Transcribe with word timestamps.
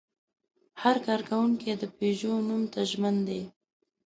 هر 0.81 0.95
کارکوونکی 1.07 1.71
د 1.81 1.83
پيژو 1.97 2.33
نوم 2.47 2.63
ته 2.73 2.81
ژمن 2.91 3.15
دی. 3.27 3.41